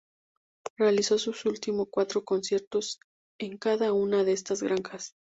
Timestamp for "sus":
1.19-1.45